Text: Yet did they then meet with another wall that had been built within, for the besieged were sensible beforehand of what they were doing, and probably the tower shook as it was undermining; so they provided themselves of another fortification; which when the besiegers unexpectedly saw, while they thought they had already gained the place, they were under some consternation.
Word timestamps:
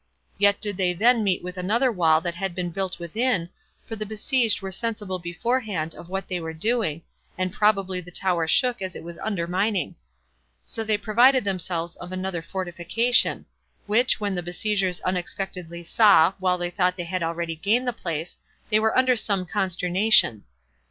Yet 0.39 0.59
did 0.59 0.77
they 0.77 0.93
then 0.93 1.23
meet 1.23 1.43
with 1.43 1.59
another 1.59 1.91
wall 1.91 2.21
that 2.21 2.33
had 2.33 2.55
been 2.55 2.71
built 2.71 2.97
within, 2.97 3.49
for 3.85 3.95
the 3.95 4.03
besieged 4.03 4.59
were 4.59 4.71
sensible 4.71 5.19
beforehand 5.19 5.93
of 5.93 6.09
what 6.09 6.27
they 6.27 6.39
were 6.39 6.55
doing, 6.55 7.03
and 7.37 7.53
probably 7.53 8.01
the 8.01 8.09
tower 8.09 8.47
shook 8.47 8.81
as 8.81 8.95
it 8.95 9.03
was 9.03 9.19
undermining; 9.19 9.93
so 10.65 10.83
they 10.83 10.97
provided 10.97 11.43
themselves 11.43 11.95
of 11.97 12.11
another 12.11 12.41
fortification; 12.41 13.45
which 13.85 14.19
when 14.19 14.33
the 14.33 14.41
besiegers 14.41 15.01
unexpectedly 15.01 15.83
saw, 15.83 16.33
while 16.39 16.57
they 16.57 16.71
thought 16.71 16.97
they 16.97 17.03
had 17.03 17.21
already 17.21 17.55
gained 17.55 17.87
the 17.87 17.93
place, 17.93 18.39
they 18.71 18.79
were 18.79 18.97
under 18.97 19.15
some 19.15 19.45
consternation. 19.45 20.43